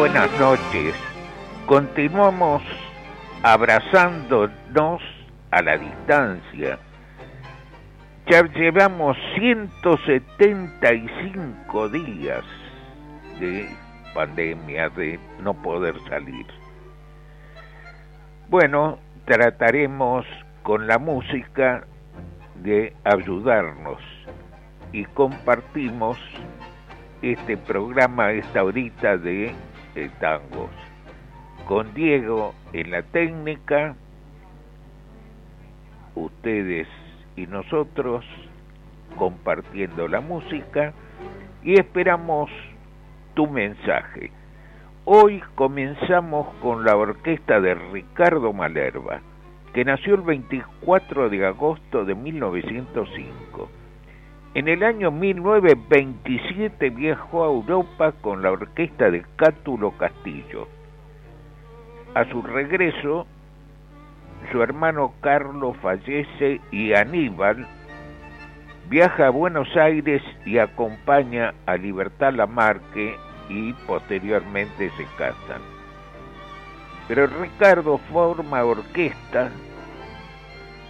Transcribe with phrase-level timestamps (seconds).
[0.00, 0.94] Buenas noches.
[1.66, 2.62] Continuamos
[3.42, 5.02] abrazándonos
[5.50, 6.78] a la distancia.
[8.26, 12.42] Ya llevamos 175 días
[13.40, 13.68] de
[14.14, 16.46] pandemia, de no poder salir.
[18.48, 20.24] Bueno, trataremos
[20.62, 21.84] con la música
[22.62, 24.00] de ayudarnos
[24.92, 26.16] y compartimos
[27.20, 29.54] este programa, esta horita de,
[30.20, 30.70] tangos.
[31.66, 33.94] Con Diego en la técnica,
[36.14, 36.88] ustedes
[37.36, 38.24] y nosotros
[39.16, 40.92] compartiendo la música
[41.62, 42.50] y esperamos
[43.34, 44.30] tu mensaje.
[45.04, 49.20] Hoy comenzamos con la orquesta de Ricardo Malerva,
[49.72, 53.70] que nació el 24 de agosto de 1905.
[54.52, 60.66] En el año 1927 viajó a Europa con la orquesta de Cátulo Castillo.
[62.14, 63.28] A su regreso,
[64.50, 67.64] su hermano Carlos fallece y Aníbal
[68.88, 73.14] viaja a Buenos Aires y acompaña a Libertad Lamarque
[73.48, 75.62] y posteriormente se casan.
[77.06, 79.52] Pero Ricardo forma orquesta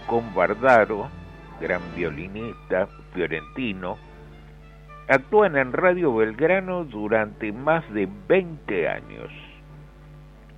[0.07, 1.09] con Bardaro,
[1.59, 3.97] gran violinista fiorentino,
[5.07, 9.31] actúan en Radio Belgrano durante más de 20 años.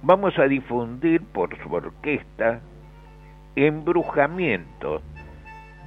[0.01, 2.61] Vamos a difundir por su orquesta
[3.55, 5.03] Embrujamiento,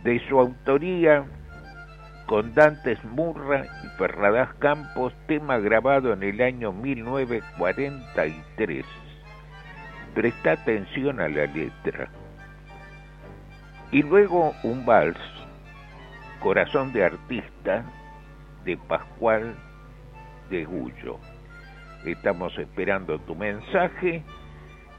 [0.04, 1.24] de su autoría
[2.26, 8.86] con Dantes Murra y Ferradas Campos, tema grabado en el año 1943.
[10.14, 12.08] Presta atención a la letra.
[13.92, 15.18] Y luego un vals,
[16.40, 17.84] Corazón de Artista,
[18.64, 19.54] de Pascual
[20.50, 21.18] de Gullo.
[22.04, 24.22] Estamos esperando tu mensaje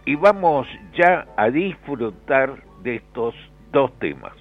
[0.05, 3.35] y vamos ya a disfrutar de estos
[3.71, 4.33] dos temas.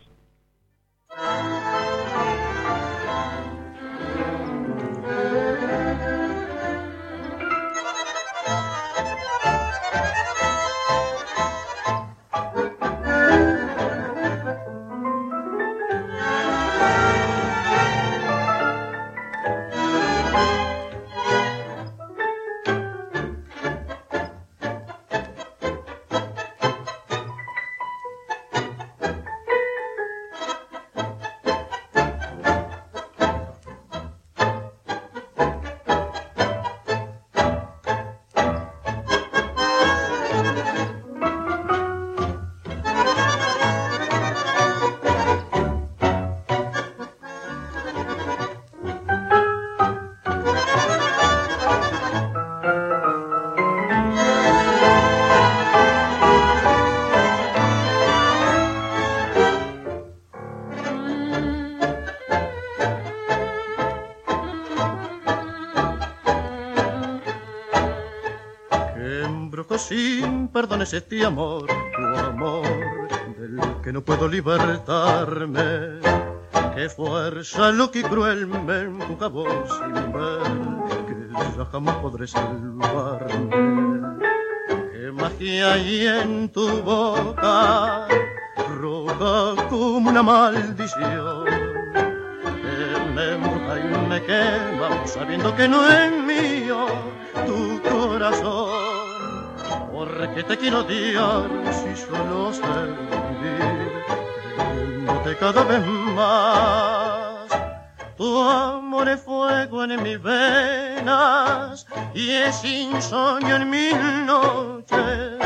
[70.67, 71.65] Perdones este amor,
[71.97, 72.67] tu amor,
[73.39, 76.01] del que no puedo libertarme.
[76.75, 80.43] Qué fuerza lo que cruel me empuja vos sin ver
[81.07, 84.01] que ya jamás podré salvarme.
[84.93, 88.09] Qué magia hay en tu boca,
[88.81, 91.45] roja como una maldición.
[92.45, 96.87] Que me embruja y me quema sabiendo que no es mío
[97.47, 98.66] tu corazón
[100.37, 102.63] porque te quiero odiar si solo sé
[105.01, 107.49] vivir cada vez más.
[108.19, 113.97] Tu amor es fuego en mis venas y es insomnio en mis
[114.27, 115.39] noches.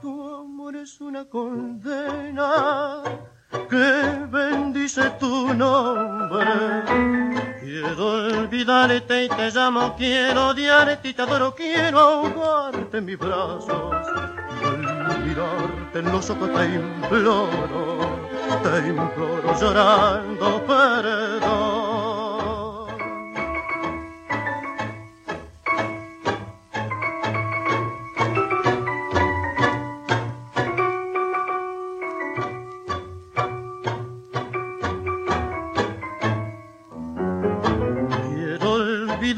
[0.00, 3.04] Tu amor es una condena
[3.70, 7.17] que bendice tu nombre.
[7.80, 13.94] Quiero olvidarte y te llamo, quiero odiarte y te adoro, quiero ahogarte en mis brazos.
[14.60, 17.98] Y al mirarte en los ojos te imploro,
[18.64, 21.97] te imploro llorando perdón.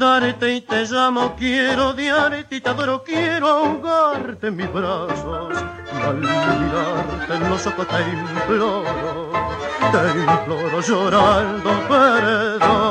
[0.01, 5.53] Amarte y te llamo, quiero odiarte y te adoro, quiero ahogarte en mis brazos.
[6.03, 9.31] Al mirarte en los ojos te imploro,
[9.91, 12.90] te imploro llorando perdón.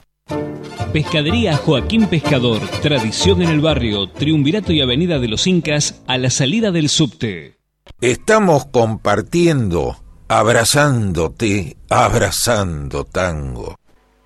[0.93, 6.29] Pescadería Joaquín Pescador, tradición en el barrio, Triunvirato y Avenida de los Incas, a la
[6.29, 7.55] salida del subte.
[8.01, 9.95] Estamos compartiendo,
[10.27, 13.75] abrazándote, abrazando tango.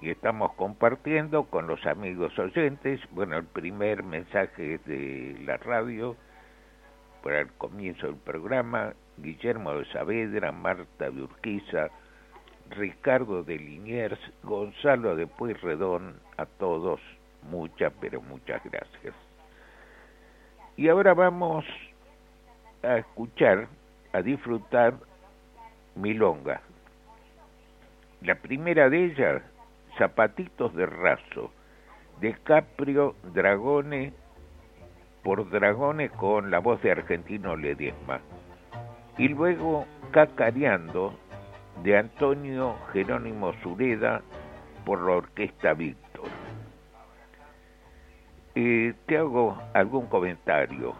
[0.01, 6.15] Y estamos compartiendo con los amigos oyentes, bueno, el primer mensaje de la radio
[7.23, 11.89] para el comienzo del programa, Guillermo de Saavedra, Marta de Urquiza,
[12.69, 16.99] Ricardo de Liniers, Gonzalo de Pueyrredón, a todos
[17.49, 19.13] muchas, pero muchas gracias.
[20.77, 21.65] Y ahora vamos
[22.83, 23.67] a escuchar,
[24.13, 24.95] a disfrutar
[25.95, 26.61] Milonga.
[28.21, 29.41] La primera de ellas,
[29.97, 31.51] Zapatitos de Raso,
[32.19, 34.13] de Caprio Dragone,
[35.23, 38.19] por Dragone con la voz de Argentino Ledesma.
[39.17, 41.17] Y luego Cacareando,
[41.83, 44.21] de Antonio Jerónimo Sureda
[44.85, 46.29] por la Orquesta Víctor.
[48.55, 50.93] Eh, te hago algún comentario.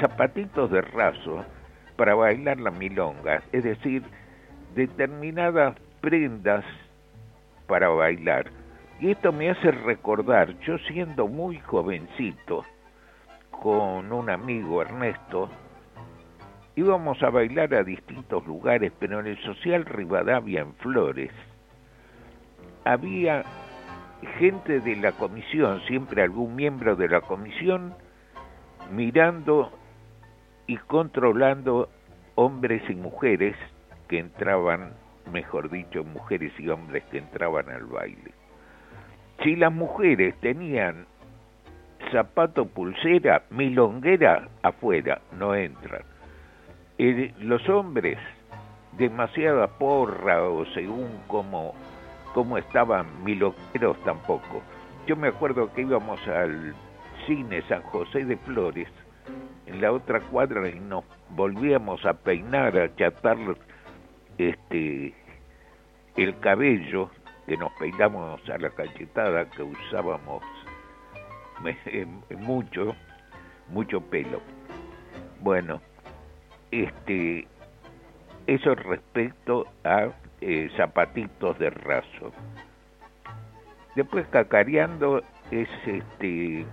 [0.00, 1.44] Zapatitos de raso
[1.96, 4.02] para bailar la milonga, es decir,
[4.74, 6.64] determinadas prendas
[7.66, 8.50] para bailar.
[9.00, 12.64] Y esto me hace recordar, yo siendo muy jovencito,
[13.50, 15.48] con un amigo Ernesto,
[16.76, 21.30] íbamos a bailar a distintos lugares, pero en el Social Rivadavia en Flores
[22.84, 23.44] había
[24.38, 27.94] gente de la comisión, siempre algún miembro de la comisión,
[28.92, 29.72] mirando
[30.66, 31.88] y controlando
[32.34, 33.56] hombres y mujeres
[34.08, 34.94] que entraban,
[35.32, 38.32] mejor dicho, mujeres y hombres que entraban al baile.
[39.42, 41.06] Si las mujeres tenían
[42.10, 46.02] zapato pulsera, milonguera, afuera, no entran
[46.98, 48.18] los hombres,
[48.92, 51.74] demasiada porra o según como,
[52.32, 54.62] como estaban miloqueros tampoco.
[55.06, 56.74] yo me acuerdo que íbamos al
[57.26, 58.88] cine San José de Flores,
[59.66, 63.38] en la otra cuadra, y nos volvíamos a peinar, a chatar
[64.38, 65.14] este,
[66.16, 67.10] el cabello,
[67.46, 70.42] que nos peinamos a la cachetada, que usábamos
[72.38, 72.94] mucho,
[73.68, 74.40] mucho pelo.
[75.40, 75.80] Bueno,
[76.82, 77.46] este,
[78.46, 80.08] eso respecto a
[80.40, 82.32] eh, zapatitos de raso.
[83.94, 86.66] Después cacareando es este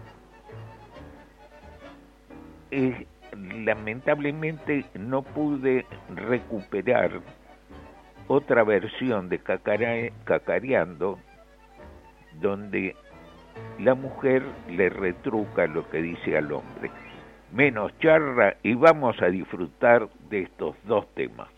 [3.37, 7.21] lamentablemente no pude recuperar
[8.27, 11.19] otra versión de cacareando
[12.39, 12.95] donde
[13.79, 16.89] la mujer le retruca lo que dice al hombre.
[17.51, 21.49] Menos charra y vamos a disfrutar de estos dos temas.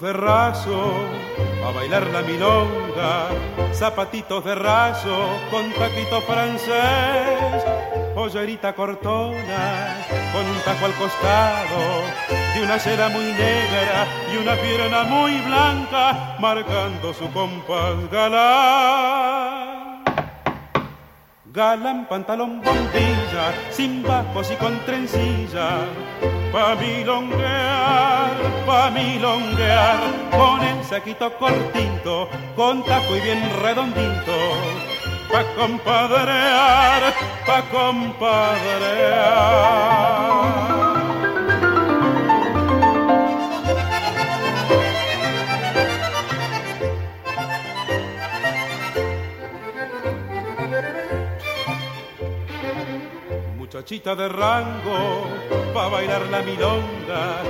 [0.00, 0.92] De raso,
[1.66, 3.28] a bailar la milonga,
[3.72, 7.64] zapatitos de raso con taquito francés,
[8.14, 9.96] pollerita cortona
[10.32, 12.02] con un taco al costado,
[12.54, 19.27] de una seda muy negra y una pierna muy blanca, marcando su compás galán.
[21.58, 25.88] Galán, pantalón, bombilla, sin bajos y con trencilla
[26.52, 29.98] pa' milonguear, pa' milonguear,
[30.30, 34.36] con el saquito cortito, con taco y bien redondito,
[35.32, 37.12] pa' compadrear,
[37.44, 38.18] pa' compadrear.
[53.88, 55.24] Muchachita de rango,
[55.72, 57.40] pa' bailar la milonga,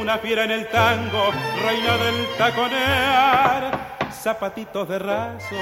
[0.00, 1.30] una fiera en el tango,
[1.62, 5.56] reina del taconear, zapatitos de raso,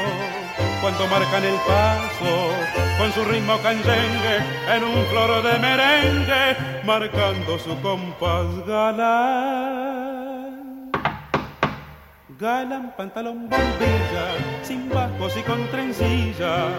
[0.81, 2.53] cuando marcan el paso,
[2.99, 4.37] con su ritmo canyengue,
[4.73, 10.02] en un floro de merengue, marcando su compás galán.
[12.43, 14.27] Galán, pantalón, bombilla,
[14.65, 16.71] sin bajos y con trencilla,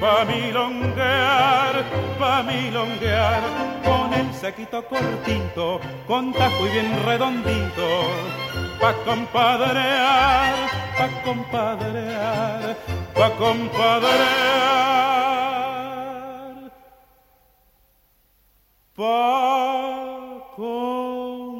[0.00, 1.74] pa' milonguear,
[2.18, 3.42] pa' milonguear,
[3.84, 7.86] con el saquito cortito, con tajo y bien redondito,
[8.80, 10.54] pa' compadrear,
[10.96, 12.74] pa' compadrear,
[13.14, 15.04] pa' compadrear,
[18.96, 21.54] pa' compadrear.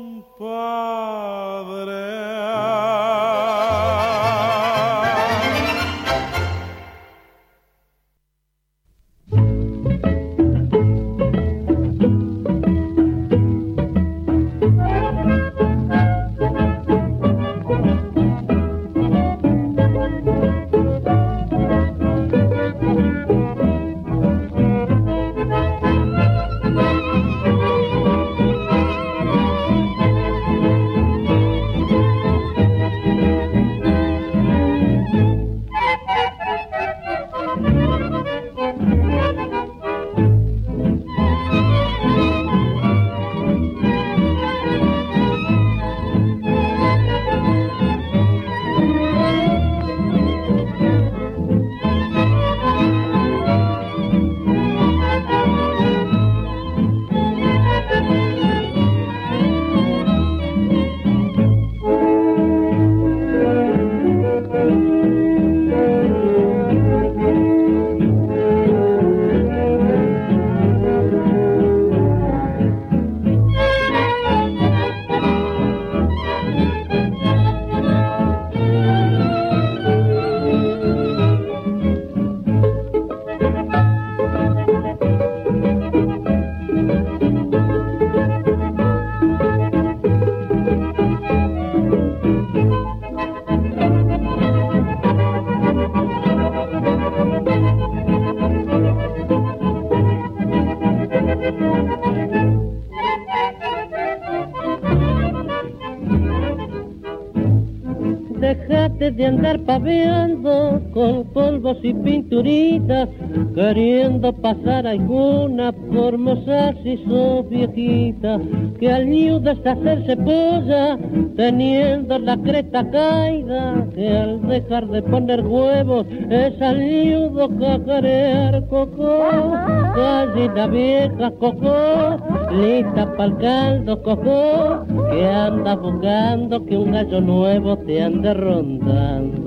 [111.83, 113.09] Y pinturitas,
[113.55, 118.39] queriendo pasar alguna por mozas y sos viejita,
[118.79, 120.99] que al nido es hacerse polla,
[121.37, 129.53] teniendo la creta caída, que al dejar de poner huevos es al nido cacarear coco,
[129.97, 132.17] gallina vieja coco,
[132.53, 139.44] lista pa'l caldo coco, que anda buscando que un gallo nuevo te ande rondando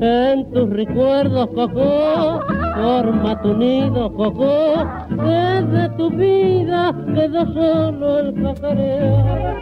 [0.00, 2.40] en tus recuerdos, Coco,
[2.74, 9.56] forma tu nido, Coco, desde tu vida quedó solo el cacareo.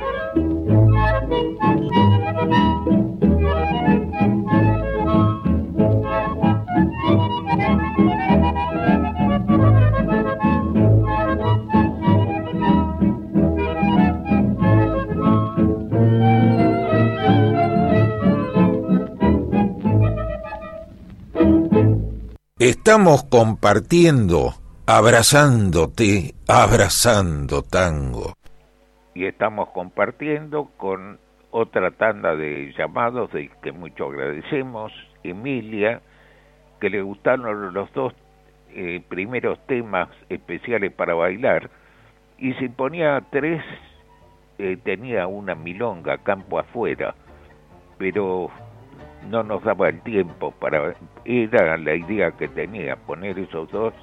[22.64, 24.54] Estamos compartiendo,
[24.86, 28.32] abrazándote, abrazando tango.
[29.14, 31.18] Y estamos compartiendo con
[31.50, 34.92] otra tanda de llamados de que mucho agradecemos.
[35.22, 36.00] Emilia,
[36.80, 38.14] que le gustaron los dos
[38.70, 41.68] eh, primeros temas especiales para bailar,
[42.38, 43.62] y si ponía tres,
[44.56, 47.14] eh, tenía una milonga campo afuera,
[47.98, 48.48] pero
[49.30, 53.94] no nos daba el tiempo para era la idea que tenía poner esos dos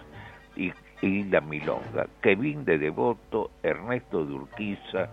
[0.55, 2.07] y, la milonga.
[2.21, 5.09] Kevin de Devoto Ernesto de Urquiza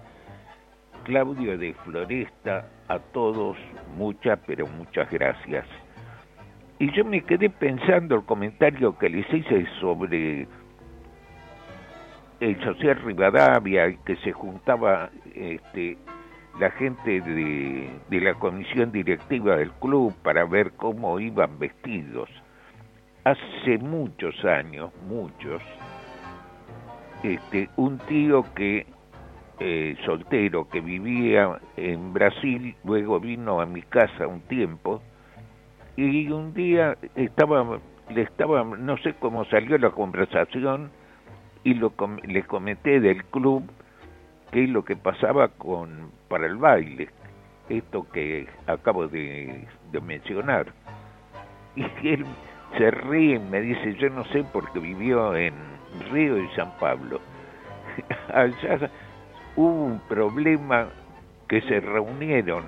[1.04, 3.56] Claudio de Floresta a todos
[3.96, 5.66] muchas pero muchas gracias.
[6.78, 10.46] Y yo me quedé pensando el comentario que les hice sobre
[12.40, 15.96] el social Rivadavia que se juntaba este
[16.58, 22.28] la gente de, la comisión directiva del club para ver cómo iban vestidos.
[23.24, 25.62] Hace muchos años, muchos,
[27.22, 28.86] este, un tío que
[29.60, 35.02] eh, soltero que vivía en Brasil, luego vino a mi casa un tiempo
[35.96, 40.90] y un día estaba, le estaba, no sé cómo salió la conversación
[41.64, 41.92] y lo,
[42.24, 43.64] le comenté del club
[44.50, 47.08] qué es lo que pasaba con para el baile,
[47.68, 49.66] esto que acabo de,
[50.02, 50.66] mencionar.
[51.76, 52.24] Y él
[52.76, 55.54] se ríe y me dice, yo no sé porque vivió en
[56.10, 57.20] Río y San Pablo.
[58.34, 58.90] Allá
[59.56, 60.88] hubo un problema
[61.48, 62.64] que se reunieron,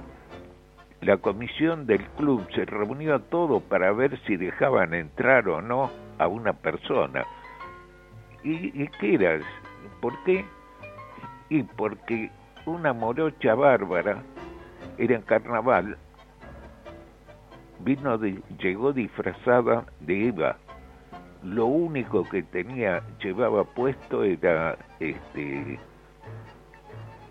[1.03, 5.91] la comisión del club se reunió a todo para ver si dejaban entrar o no
[6.19, 7.25] a una persona.
[8.43, 9.39] ¿Y, y qué era?
[10.01, 10.45] ¿Por qué?
[11.51, 12.31] Y porque
[12.65, 14.23] una morocha bárbara
[14.97, 15.99] era en carnaval,
[17.81, 18.19] vino
[18.59, 20.57] llegó disfrazada de Eva.
[21.43, 25.79] Lo único que tenía, llevaba puesto era este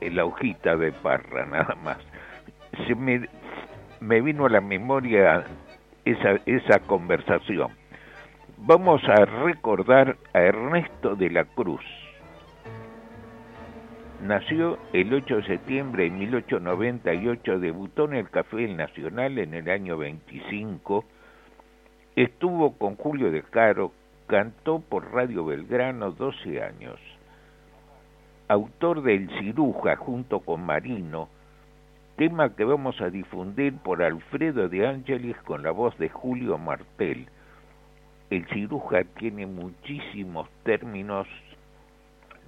[0.01, 1.97] la hojita de parra, nada más.
[2.87, 3.27] Se me,
[3.99, 5.43] me vino a la memoria
[6.05, 7.71] esa, esa conversación.
[8.57, 11.83] Vamos a recordar a Ernesto de la Cruz
[14.21, 19.69] Nació el 8 de septiembre de 1898, debutó en el Café El Nacional en el
[19.69, 21.05] año 25,
[22.17, 23.93] estuvo con Julio de Caro,
[24.27, 26.99] cantó por Radio Belgrano 12 años.
[28.49, 31.29] Autor del Ciruja junto con Marino,
[32.17, 37.29] tema que vamos a difundir por Alfredo de Ángeles con la voz de Julio Martel.
[38.29, 41.25] El Ciruja tiene muchísimos términos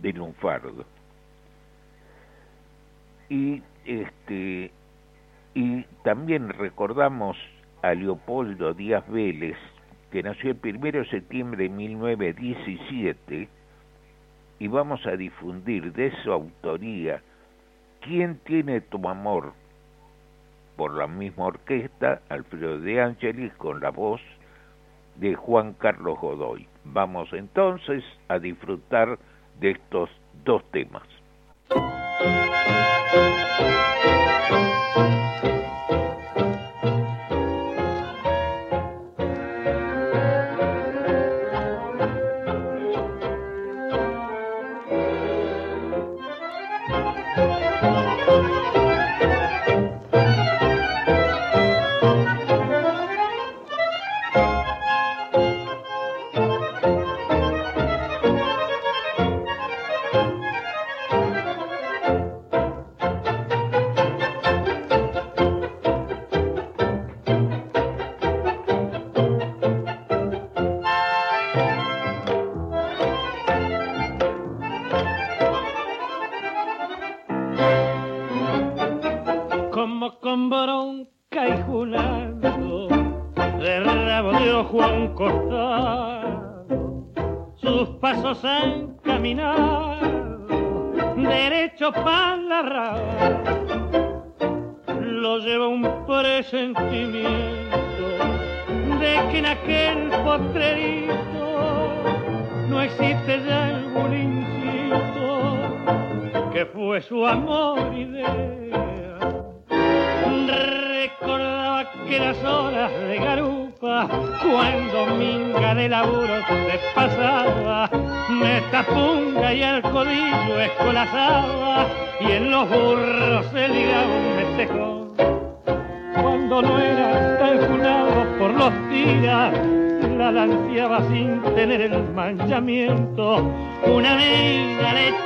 [0.02, 0.86] de lunfardo
[3.32, 4.72] y este
[5.54, 7.38] y también recordamos
[7.82, 9.56] a Leopoldo Díaz Vélez
[10.12, 13.48] que nació el 1 de septiembre de 1917
[14.60, 17.22] y vamos a difundir de su autoría
[18.02, 19.54] ¿Quién tiene tu amor?
[20.76, 24.20] por la misma orquesta, Alfredo de Ángeles, con la voz
[25.18, 26.68] de Juan Carlos Godoy.
[26.86, 29.20] Vamos entonces a disfrutar
[29.60, 30.10] de estos
[30.44, 31.21] dos temas.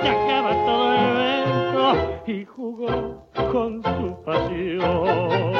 [0.01, 5.54] Le chacaba todo el evento y jugó con su pasión.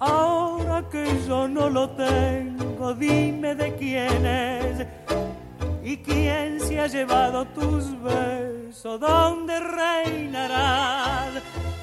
[0.00, 4.86] Ahora que yo no lo tengo, dime de quién es.
[5.82, 9.00] ¿Y quién se ha llevado tus besos?
[9.00, 11.24] ¿Dónde reinará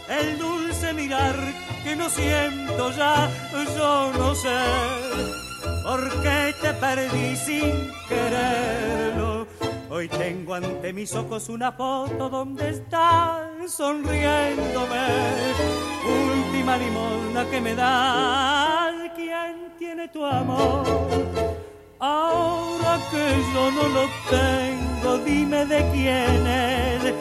[0.08, 1.36] el dulce mirar
[1.84, 3.30] que no siento ya?
[3.76, 4.58] Yo no sé
[5.84, 9.48] por qué te perdí sin quererlo.
[9.90, 15.08] Hoy tengo ante mis ojos una foto donde estás sonriéndome.
[16.06, 18.94] Última limosna que me das.
[19.16, 20.84] ¿Quién tiene tu amor?
[22.00, 27.14] Ahora que yo no lo tengo, dime de quién es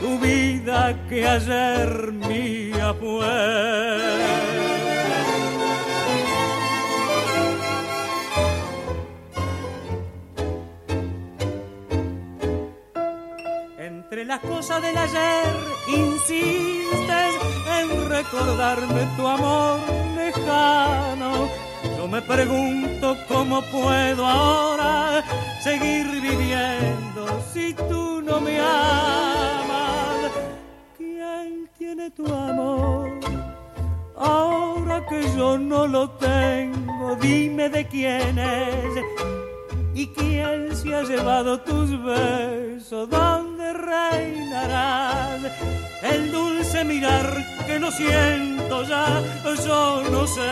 [0.00, 4.83] tu vida que ayer mía fue.
[14.34, 15.54] Las cosas del ayer
[15.86, 17.34] insistes
[17.78, 19.78] en recordarme tu amor
[20.16, 21.48] lejano.
[21.96, 25.22] Yo me pregunto cómo puedo ahora
[25.62, 30.32] seguir viviendo si tú no me amas.
[30.98, 33.10] ¿Quién tiene tu amor?
[34.16, 39.43] Ahora que yo no lo tengo, dime de quién es.
[39.94, 43.08] ¿Y quién se ha llevado tus besos?
[43.08, 45.40] ¿Dónde reinarás?
[46.02, 49.22] El dulce mirar que no siento ya,
[49.64, 50.50] yo no sé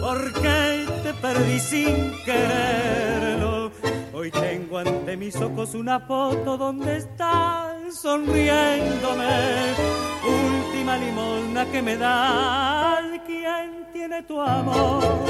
[0.00, 3.72] por qué te perdí sin quererlo.
[4.12, 9.74] Hoy tengo ante mis ojos una foto donde estás sonriéndome.
[10.22, 15.27] Última limosna que me das, ¿quién tiene tu amor?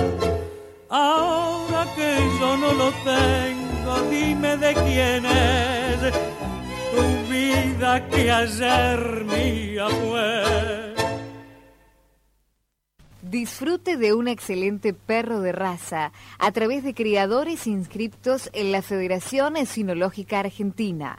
[3.04, 6.12] Tengo, dime de quién es
[6.94, 10.88] tu vida que ayer mía fue.
[13.22, 19.54] Disfrute de un excelente perro de raza a través de criadores inscriptos en la Federación
[19.66, 21.18] Sinológica Argentina.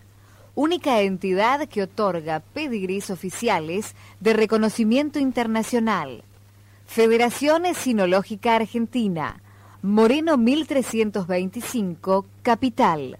[0.55, 6.23] única entidad que otorga pedigrís oficiales de reconocimiento internacional.
[6.85, 9.41] Federación Sinológica Argentina,
[9.81, 13.17] Moreno 1325, Capital.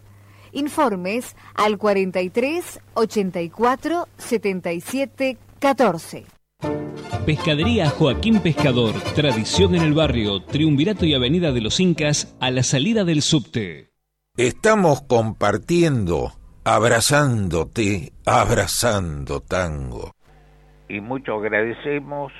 [0.52, 6.26] Informes al 43 84 77 14.
[7.26, 12.63] Pescadería Joaquín Pescador, tradición en el barrio, Triunvirato y Avenida de los Incas, a la
[12.63, 13.91] salida del subte.
[14.36, 16.34] Estamos compartiendo,
[16.65, 20.12] abrazándote, abrazando tango.
[20.89, 22.34] Y mucho agradecemos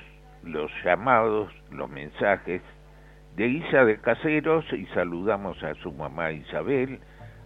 [0.44, 2.62] los llamados, los mensajes
[3.39, 6.99] de Isa de Caseros y saludamos a su mamá Isabel,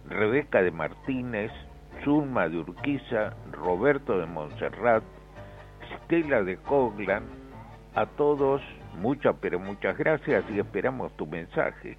[0.08, 1.52] Rebeca de Martínez,
[2.02, 5.04] Zulma de Urquiza, Roberto de Montserrat,
[5.94, 7.22] Stella de Coglan,
[7.94, 8.60] a todos
[9.00, 11.96] muchas pero muchas gracias y esperamos tu mensaje.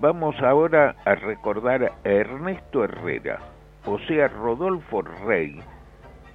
[0.00, 3.40] Vamos ahora a recordar a Ernesto Herrera,
[3.84, 5.60] o sea Rodolfo Rey.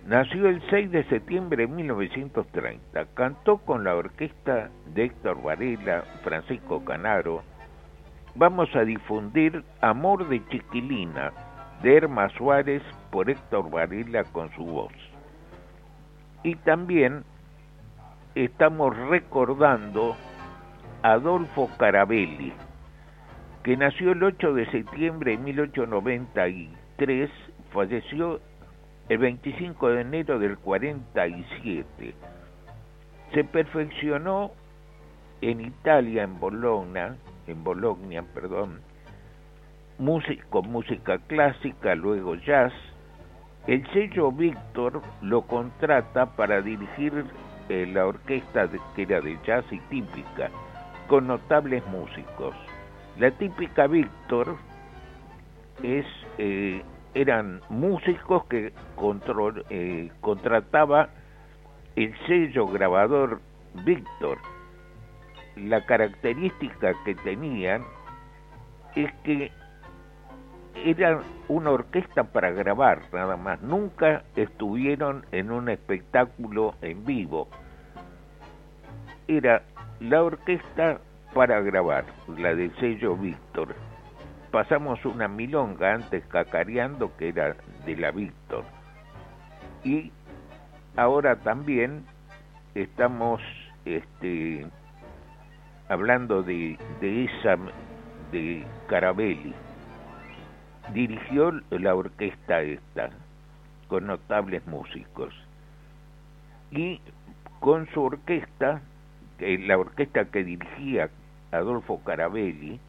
[0.06, 3.06] Nació el 6 de septiembre de 1930.
[3.14, 7.44] Cantó con la orquesta de Héctor Varela, Francisco Canaro,
[8.36, 11.32] vamos a difundir Amor de Chiquilina
[11.84, 12.82] de Herma Suárez
[13.12, 14.94] por Héctor Varela con su voz.
[16.44, 17.24] Y también
[18.36, 20.16] estamos recordando
[21.04, 22.54] a Adolfo Carabelli,
[23.64, 27.30] que nació el 8 de septiembre de 1893,
[27.72, 28.40] falleció
[29.10, 32.14] el 25 de enero del 47.
[33.34, 34.52] Se perfeccionó
[35.42, 37.18] en Italia, en Bologna,
[37.48, 38.82] en Bologna, perdón,
[40.50, 42.72] con música clásica, luego jazz.
[43.68, 47.26] El sello Víctor lo contrata para dirigir
[47.68, 50.50] eh, la orquesta que era de jazz y típica,
[51.08, 52.56] con notables músicos.
[53.18, 54.56] La típica Víctor
[55.84, 56.06] es
[56.38, 56.82] eh,
[57.14, 58.74] eran músicos que
[59.70, 61.10] eh, contrataba
[61.96, 63.42] el sello grabador
[63.86, 64.38] Víctor
[65.68, 67.84] la característica que tenían
[68.96, 69.52] es que
[70.86, 77.50] era una orquesta para grabar nada más, nunca estuvieron en un espectáculo en vivo.
[79.28, 79.64] Era
[80.00, 81.00] la orquesta
[81.34, 82.06] para grabar,
[82.38, 83.76] la del sello Víctor.
[84.52, 88.64] Pasamos una milonga antes cacareando que era de la Víctor.
[89.84, 90.12] Y
[90.96, 92.04] ahora también
[92.74, 93.42] estamos
[93.86, 94.66] este,
[95.88, 97.58] hablando de, de esa
[98.32, 99.54] de Carabelli,
[100.94, 103.10] dirigió la orquesta esta
[103.88, 105.34] con notables músicos
[106.72, 107.02] y
[107.60, 108.82] con su orquesta,
[109.40, 111.10] la orquesta que dirigía
[111.52, 112.80] Adolfo Carabelli,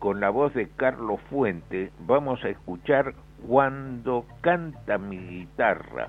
[0.00, 3.14] con la voz de Carlos Fuente, vamos a escuchar
[3.46, 6.08] Cuando canta mi guitarra.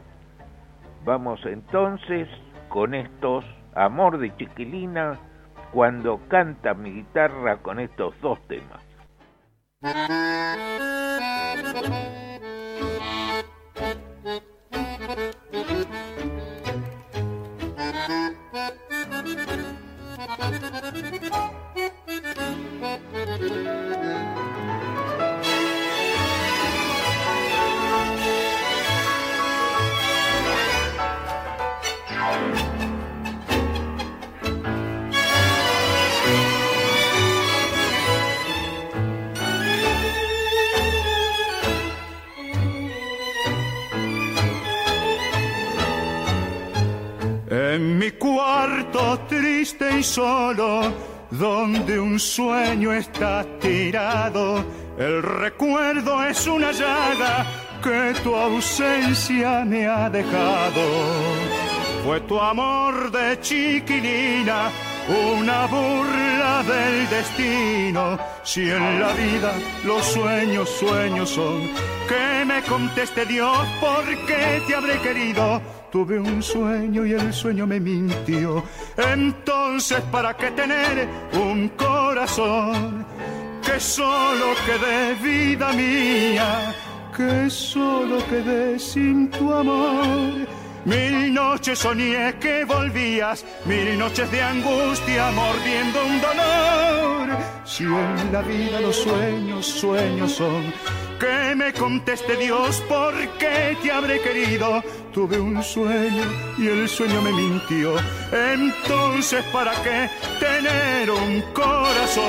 [1.06, 2.28] Vamos entonces
[2.70, 5.20] con estos Amor de Chiquilina,
[5.72, 8.82] cuando canta mi guitarra con estos dos temas.
[50.04, 50.94] solo,
[51.30, 54.64] donde un sueño está tirado,
[54.98, 57.46] el recuerdo es una llaga
[57.82, 60.82] que tu ausencia me ha dejado.
[62.04, 64.70] Fue tu amor de chiquilina,
[65.08, 68.18] una burla del destino.
[68.44, 71.70] Si en la vida los sueños, sueños son,
[72.08, 75.62] que me conteste Dios, ¿por qué te habré querido?
[75.92, 78.64] Tuve un sueño y el sueño me mintió.
[78.96, 83.06] Entonces, ¿para qué tener un corazón
[83.62, 86.74] que solo quede vida mía?
[87.16, 90.48] Que solo quede sin tu amor.
[90.86, 97.38] Mil noches soñé que volvías, mil noches de angustia mordiendo un dolor.
[97.66, 100.74] Si en la vida los sueños, sueños son,
[101.20, 106.24] que me conteste Dios por qué te habré querido tuve un sueño
[106.58, 107.95] y el sueño me mintió.
[108.32, 112.21] Entonces, ¿para qué tener un corazón?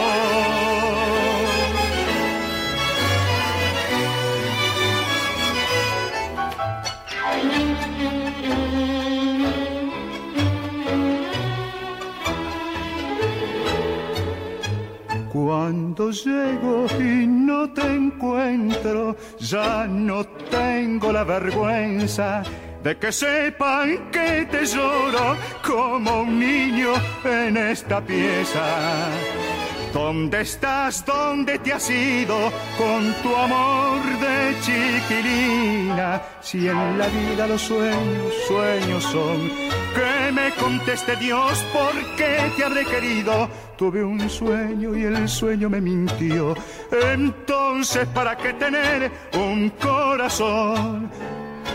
[15.32, 22.42] Cuando llego y no te encuentro, ya no tengo la vergüenza
[22.82, 26.92] de que sepan que te lloro como un niño
[27.24, 29.08] en esta pieza.
[29.92, 31.04] ¿Dónde estás?
[31.04, 36.22] ¿Dónde te has ido con tu amor de chiquilina?
[36.40, 39.50] Si en la vida los sueños, sueños son.
[39.94, 43.50] Que me conteste Dios por qué te habré querido.
[43.76, 46.54] Tuve un sueño y el sueño me mintió.
[46.90, 51.10] Entonces, ¿para qué tener un corazón?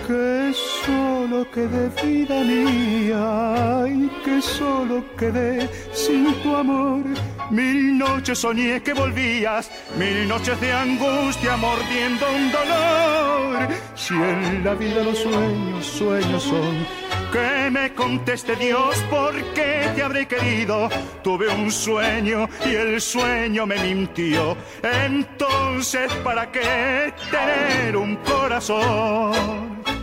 [0.07, 0.53] Que
[0.85, 7.03] solo quedé vida mía y que solo quedé sin tu amor.
[7.51, 13.67] Mil noches soñé que volvías, mil noches de angustia mordiendo un dolor.
[13.95, 16.87] Si en la vida los sueños, sueños son,
[17.33, 20.89] que me conteste Dios por qué te habré querido.
[21.21, 24.55] Tuve un sueño y el sueño me mintió.
[24.81, 29.96] Entonces, ¿para qué tener un corazón?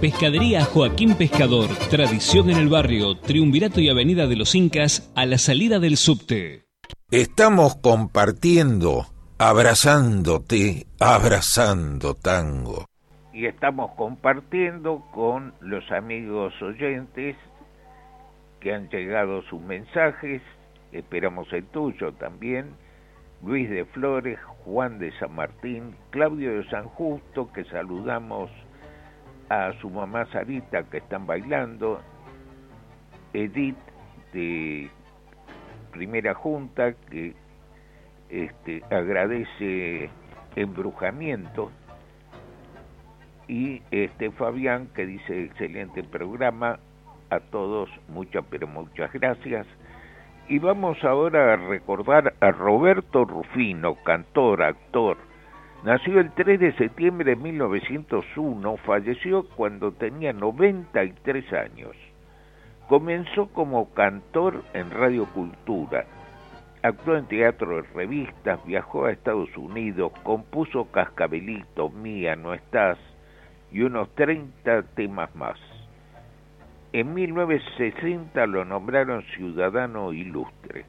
[0.00, 5.38] Pescadería Joaquín Pescador, tradición en el barrio, Triunvirato y Avenida de los Incas, a la
[5.38, 6.66] salida del subte.
[7.10, 9.06] Estamos compartiendo,
[9.38, 12.84] abrazándote, abrazando tango.
[13.32, 17.36] Y estamos compartiendo con los amigos oyentes
[18.60, 20.42] que han llegado sus mensajes,
[20.92, 22.74] esperamos el tuyo también,
[23.44, 28.50] Luis de Flores, Juan de San Martín, Claudio de San Justo, que saludamos
[29.48, 32.00] a su mamá Sarita que están bailando,
[33.32, 33.76] Edith
[34.28, 34.90] este,
[35.92, 37.34] primera junta que
[38.28, 40.10] este, agradece
[40.56, 41.70] embrujamiento.
[43.46, 46.78] Y este Fabián que dice excelente programa
[47.30, 49.66] a todos muchas pero muchas gracias.
[50.48, 55.16] Y vamos ahora a recordar a Roberto Rufino cantor actor
[55.84, 61.96] nació el 3 de septiembre de 1901 falleció cuando tenía 93 años
[62.88, 66.06] comenzó como cantor en Radio Cultura
[66.82, 72.98] Actuó en teatro de revistas, viajó a Estados Unidos, compuso Cascabelito, Mía, No Estás
[73.72, 75.58] y unos 30 temas más.
[76.92, 80.84] En 1960 lo nombraron ciudadano ilustre.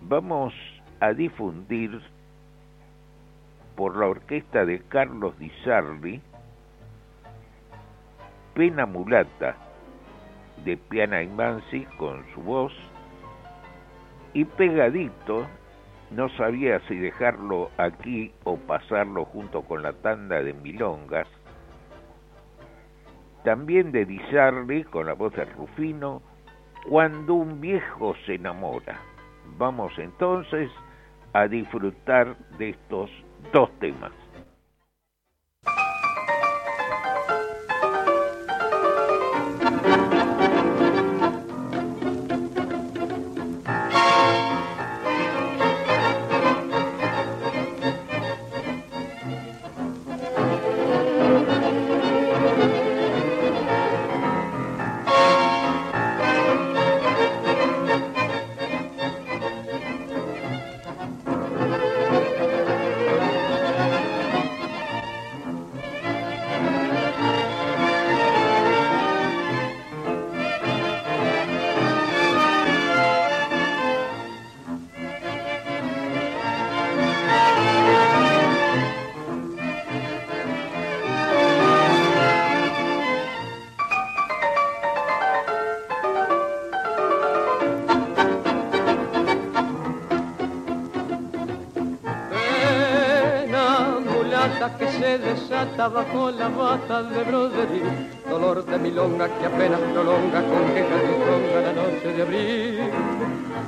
[0.00, 0.54] Vamos
[0.98, 2.00] a difundir
[3.76, 6.20] por la orquesta de Carlos Di Sarli
[8.54, 9.56] Pena Mulata
[10.64, 12.72] de Piana Mansi con su voz
[14.32, 15.46] y pegadito,
[16.10, 21.28] no sabía si dejarlo aquí o pasarlo junto con la tanda de milongas,
[23.44, 26.20] también de Dizarli con la voz de Rufino,
[26.88, 28.98] cuando un viejo se enamora.
[29.56, 30.70] Vamos entonces
[31.32, 33.10] a disfrutar de estos
[33.52, 34.12] dos temas.
[95.88, 97.82] Bajo la bata de broderí,
[98.28, 101.02] dolor de milonga que apenas prolonga con quejas
[101.54, 102.80] de la noche de abril.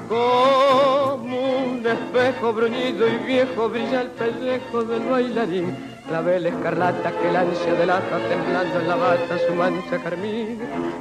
[0.09, 5.77] Como un espejo bruñido y viejo brilla el pellejo del bailarín,
[6.11, 10.59] la vela escarlata que la ansia delata temblando en la bata su mancha carmín.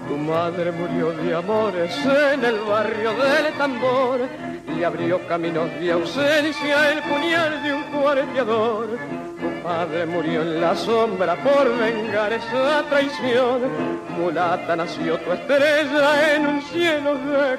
[0.07, 4.20] Tu madre murió de amores en el barrio del tambor
[4.78, 9.25] y abrió caminos de ausencia el puñal de un cuarteador
[9.64, 13.62] padre murió en la sombra por vengar esa traición.
[14.18, 17.58] Mulata nació tu estrella en un cielo de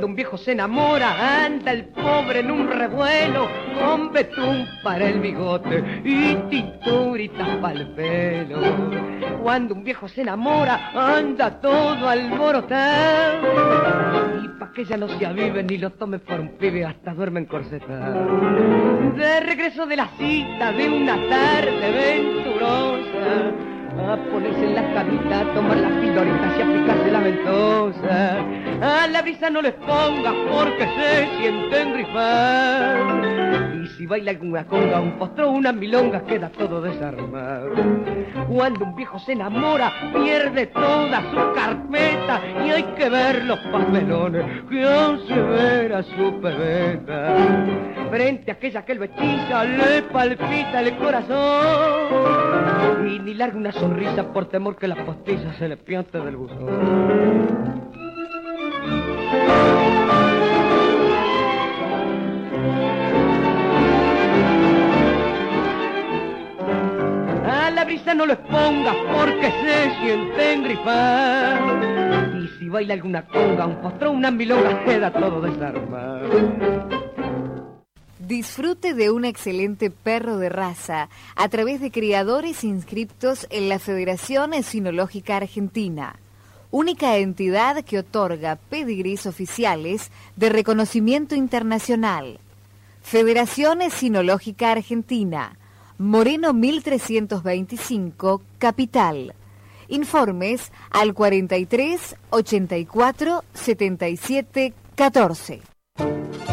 [0.00, 0.38] crespón.
[0.38, 3.48] se enamora, anda el pobre en un revuelo,
[3.78, 8.60] con betún para el bigote y tinturitas para el pelo.
[9.42, 13.42] Cuando un viejo se enamora, anda todo alborotado.
[14.44, 17.40] Y pa' que ya no se avive ni lo tome por un pibe, hasta duerme
[17.40, 19.14] encorsetado.
[19.16, 23.69] De regreso de la cita de una tarde venturosa,
[24.08, 28.38] a ponerse en la camita, a tomar las pildoritas y aplicarse la ventosa.
[28.82, 33.49] A la brisa no les pongas porque se sienten grifar.
[34.00, 37.68] Si baila alguna conga, un postro, una milonga, queda todo desarmado.
[38.48, 44.64] Cuando un viejo se enamora, pierde toda su carpeta y hay que ver los papelones
[44.70, 47.36] que hace ver a su pebeta.
[48.08, 52.26] Frente a aquella que lo hechiza, le palpita el corazón
[53.06, 57.89] y ni larga una sonrisa por temor que la postilla se le piante del buzón.
[72.38, 74.30] Y si baila alguna conga, un postrón, una
[74.84, 75.42] queda todo.
[78.18, 84.52] Disfrute de un excelente perro de raza a través de criadores inscriptos en la Federación
[84.62, 86.14] Sinológica Argentina,
[86.70, 92.38] única entidad que otorga pedigrís oficiales de reconocimiento internacional.
[93.02, 95.56] Federación Sinológica Argentina,
[96.00, 99.34] Moreno 1325, Capital.
[99.88, 105.60] Informes al 43 84 77 14.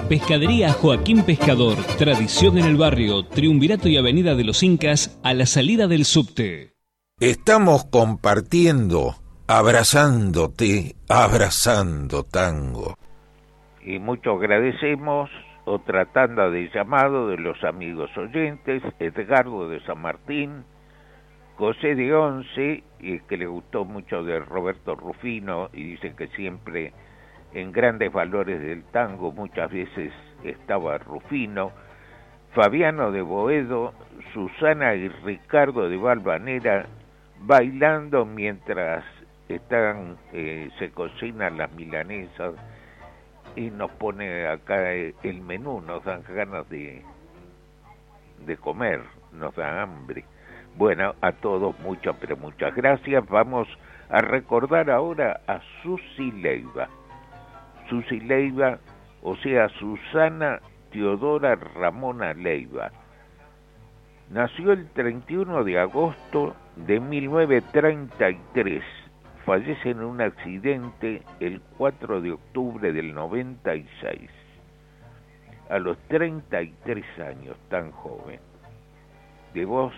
[0.09, 5.45] Pescadería Joaquín Pescador, tradición en el barrio, Triunvirato y Avenida de los Incas, a la
[5.45, 6.73] salida del subte.
[7.21, 9.15] Estamos compartiendo,
[9.47, 12.95] abrazándote, abrazando tango.
[13.81, 15.29] Y mucho agradecemos
[15.67, 20.63] otra tanda de llamado de los amigos oyentes, Edgardo de San Martín,
[21.57, 26.93] José de Once, y que le gustó mucho de Roberto Rufino, y dice que siempre
[27.53, 30.13] en grandes valores del tango muchas veces
[30.45, 31.73] estaba Rufino,
[32.53, 33.93] Fabiano de Boedo,
[34.33, 36.85] Susana y Ricardo de Valvanera
[37.41, 39.03] bailando mientras
[39.49, 42.53] están eh, se cocinan las milanesas
[43.57, 47.03] y nos pone acá el menú, nos dan ganas de,
[48.45, 49.01] de comer,
[49.33, 50.23] nos da hambre.
[50.75, 53.27] Bueno, a todos muchas, pero muchas gracias.
[53.27, 53.67] Vamos
[54.09, 56.87] a recordar ahora a Susi Leiva.
[57.89, 58.77] Susi Leiva,
[59.23, 60.59] o sea, Susana
[60.91, 62.91] Teodora Ramona Leiva.
[64.29, 68.83] Nació el 31 de agosto de 1933.
[69.47, 74.29] Fallece en un accidente el 4 de octubre del 96.
[75.69, 78.41] A los 33 años, tan joven.
[79.53, 79.93] De voz,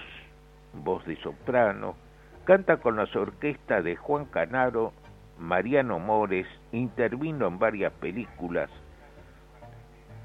[0.72, 1.96] voz de soprano,
[2.44, 4.94] canta con las orquestas de Juan Canaro,
[5.40, 8.70] Mariano Mores, intervino en varias películas.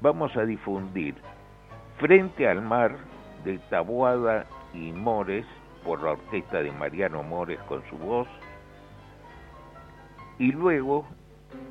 [0.01, 1.15] Vamos a difundir
[1.97, 2.95] Frente al Mar
[3.43, 5.47] de Taboada y Mores
[5.83, 8.27] por la orquesta de Mariano Mores con su voz
[10.39, 11.07] y luego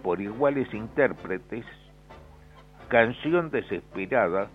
[0.03, 1.65] por iguales intérpretes
[2.89, 4.49] Canción Desesperada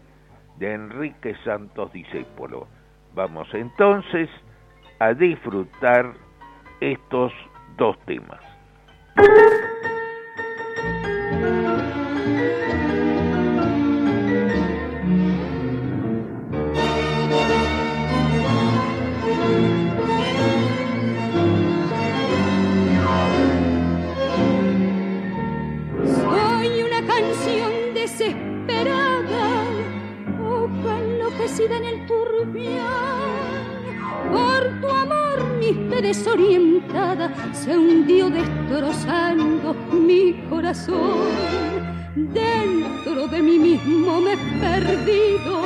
[0.57, 2.67] de Enrique Santos Discépolo.
[3.15, 4.29] Vamos entonces
[4.99, 6.13] a disfrutar
[6.79, 7.33] estos
[7.77, 8.39] dos temas.
[31.65, 32.79] En el turbión.
[34.31, 41.27] Por tu amor mi fe desorientada se hundió destrozando mi corazón.
[42.15, 45.63] Dentro de mí mismo me he perdido,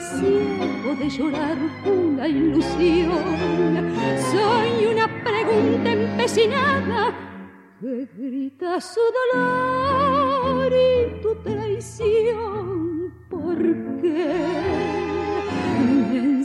[0.00, 1.56] ciego de llorar
[1.86, 3.92] una ilusión.
[4.32, 7.14] Soy una pregunta empecinada
[7.80, 9.00] que grita su
[9.32, 13.14] dolor y tu traición.
[13.28, 13.58] ¿Por
[14.02, 14.89] qué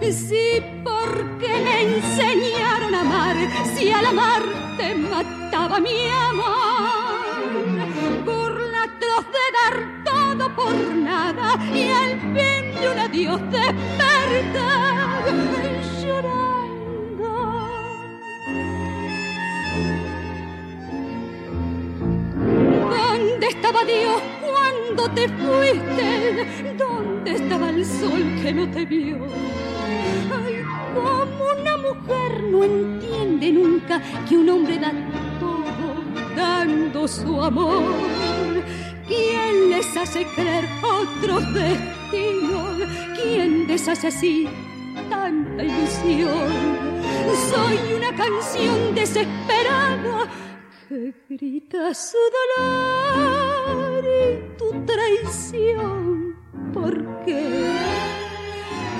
[0.00, 3.36] Si porque me enseñaron a amar,
[3.74, 4.42] si al amar
[4.78, 7.44] te mataba mi amor.
[8.24, 15.18] Por la atroz de dar todo por nada y al fin de un adiós despertar
[16.00, 17.28] llorando.
[22.88, 29.18] ¿Dónde estaba Dios, cuando te fuiste, ¿dónde estaba el sol que no te vio?
[30.44, 34.92] Ay, como una mujer no entiende nunca que un hombre da
[35.40, 35.88] todo
[36.36, 37.94] dando su amor.
[39.06, 42.88] ¿Quién les hace creer otros destinos?
[43.16, 44.48] ¿Quién deshace así
[45.08, 46.88] tanta ilusión?
[47.50, 50.28] Soy una canción desesperada
[50.88, 56.36] que grita su dolor y tu traición.
[56.72, 58.07] ¿Por qué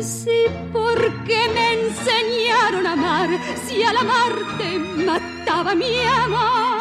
[0.00, 3.28] Si porque me enseñaron a amar,
[3.64, 6.80] si al amarte mataba mi amor.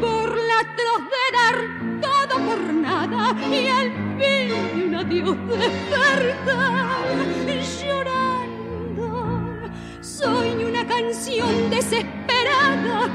[0.00, 1.56] Por la atroz de dar
[2.00, 4.48] todo por nada y al fin
[4.84, 5.36] un adiós
[7.46, 9.08] de llorando.
[10.00, 13.10] Soy una canción desesperada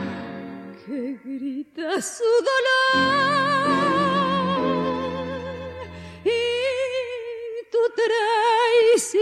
[0.86, 4.21] que grita su dolor.
[7.96, 9.22] Traición.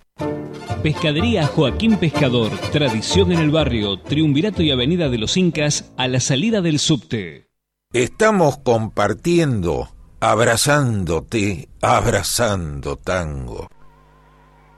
[0.83, 6.19] Pescadería Joaquín Pescador, tradición en el barrio, Triunvirato y Avenida de los Incas, a la
[6.19, 7.47] salida del subte.
[7.93, 13.67] Estamos compartiendo, abrazándote, abrazando tango.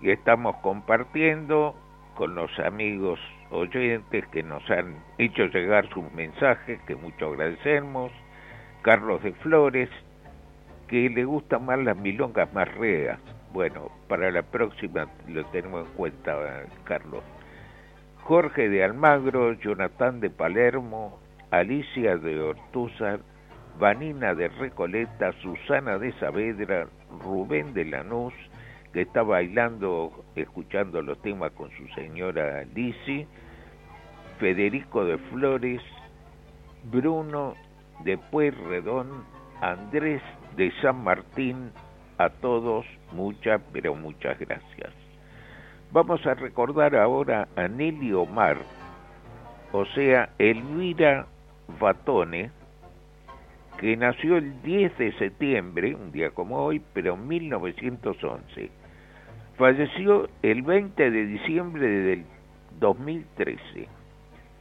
[0.02, 1.74] Y estamos compartiendo
[2.16, 3.20] con los amigos
[3.52, 8.12] oyentes que nos han hecho llegar sus mensajes, que mucho agradecemos.
[8.82, 9.90] Carlos de Flores,
[10.90, 13.20] que le gustan más las milongas más reas.
[13.54, 16.36] Bueno, para la próxima lo tenemos en cuenta,
[16.86, 17.24] Carlos.
[18.24, 21.20] Jorge de Almagro, Jonathan de Palermo,
[21.52, 23.20] Alicia de Ortúzar,
[23.78, 26.88] Vanina de Recoleta, Susana de Saavedra,
[27.24, 28.34] Rubén de Lanús,
[28.92, 33.28] que está bailando, escuchando los temas con su señora Lisi,
[34.40, 35.82] Federico de Flores,
[36.92, 37.54] Bruno
[38.04, 39.26] de Pueyrredón,
[39.62, 40.24] Andrés
[40.56, 41.72] de San Martín,
[42.18, 44.92] a todos muchas, pero muchas gracias.
[45.92, 48.58] Vamos a recordar ahora a Nelly Omar,
[49.72, 51.28] o sea, Elvira
[51.80, 52.52] Batone,
[53.80, 58.72] que nació el 10 de septiembre, un día como hoy, pero en 1911.
[59.58, 62.26] Falleció el 20 de diciembre del
[62.80, 63.88] 2013.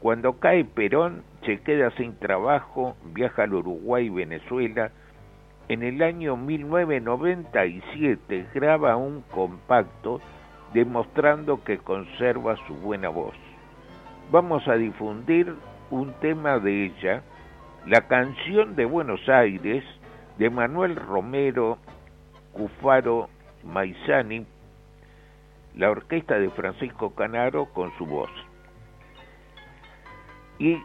[0.00, 4.90] Cuando cae Perón, se queda sin trabajo, viaja al Uruguay y Venezuela.
[5.68, 10.20] En el año 1997 graba un compacto
[10.74, 13.34] demostrando que conserva su buena voz.
[14.30, 15.54] Vamos a difundir
[15.90, 17.22] un tema de ella,
[17.86, 19.84] la canción de Buenos Aires,
[20.38, 21.78] de Manuel Romero,
[22.52, 23.28] Cufaro
[23.64, 24.46] Maizani,
[25.76, 28.30] la orquesta de Francisco Canaro con su voz.
[30.58, 30.78] Y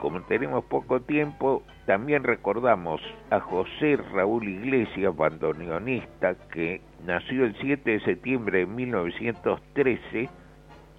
[0.00, 7.90] como tenemos poco tiempo, también recordamos a José Raúl Iglesias, bandoneonista, que nació el 7
[7.90, 10.28] de septiembre de 1913.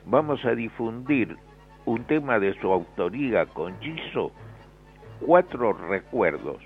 [0.06, 1.36] Vamos a difundir
[1.86, 4.32] un tema de su autoría con Giso,
[5.20, 6.62] Cuatro Recuerdos,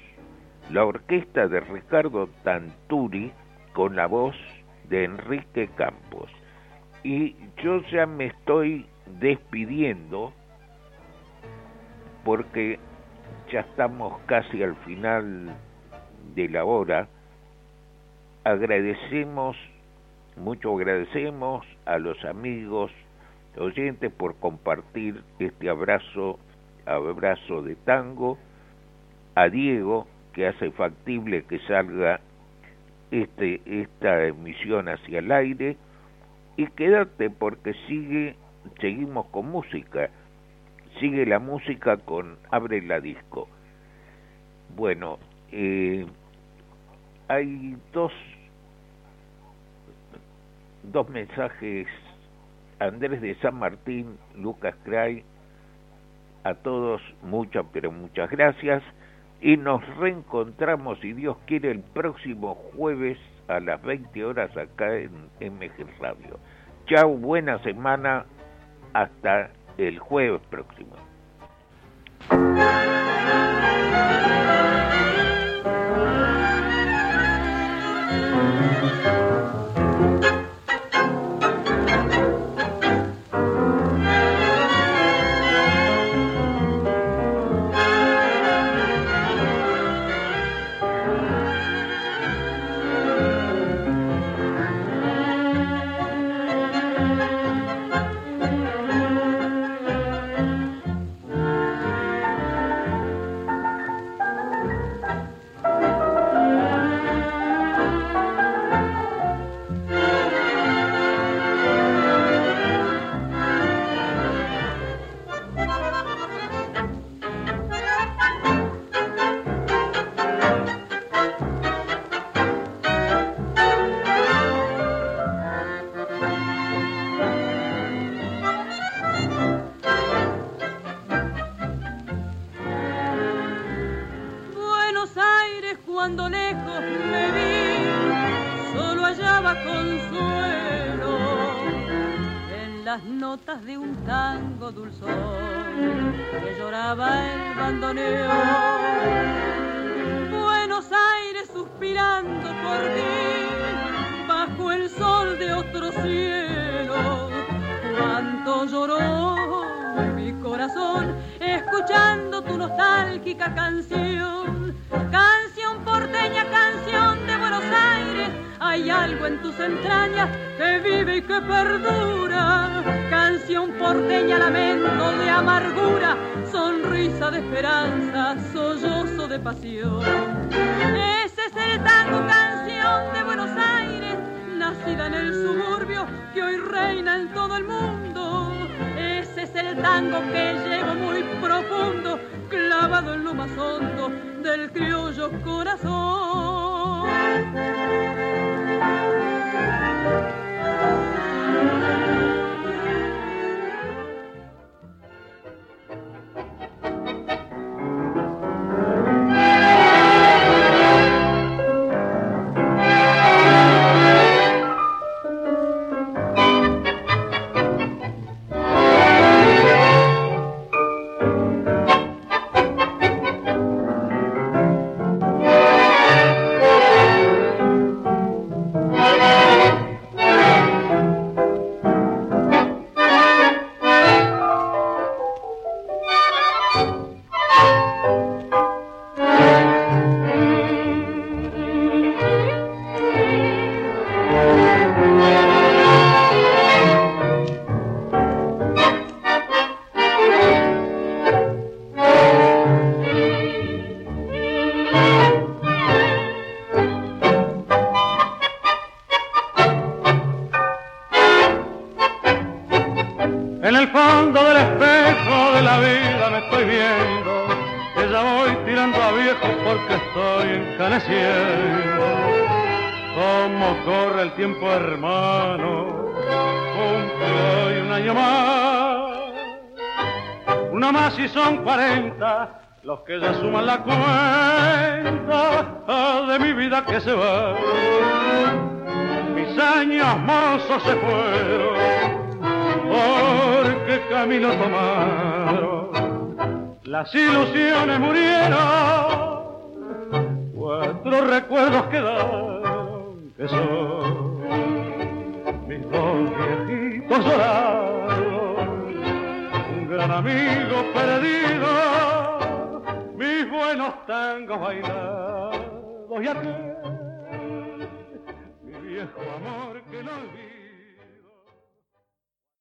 [0.70, 3.32] la orquesta de Ricardo Tanturi
[3.74, 4.36] con la voz
[4.90, 6.30] de Enrique Campos.
[7.04, 8.86] Y yo ya me estoy
[9.20, 10.34] despidiendo
[12.26, 12.80] porque
[13.52, 15.56] ya estamos casi al final
[16.34, 17.08] de la hora.
[18.44, 19.56] Agradecemos,
[20.36, 22.92] mucho agradecemos a los amigos
[23.58, 26.40] oyentes por compartir este abrazo,
[26.86, 28.38] abrazo de tango,
[29.36, 32.20] a Diego que hace factible que salga
[33.12, 35.78] este, esta emisión hacia el aire
[36.58, 38.36] y quédate porque sigue,
[38.80, 40.10] seguimos con música
[41.00, 43.48] sigue la música con Abre la disco.
[44.76, 45.20] Bueno,
[45.52, 46.06] eh,
[47.28, 48.12] hay dos,
[50.84, 51.88] dos mensajes.
[52.80, 55.24] Andrés de San Martín, Lucas Cray,
[56.44, 58.84] a todos muchas, pero muchas gracias.
[59.42, 63.18] Y nos reencontramos, si Dios quiere, el próximo jueves
[63.48, 66.40] a las 20 horas acá en MG Radio.
[66.88, 68.26] Chao, buena semana,
[68.94, 70.96] hasta el jueves próximo.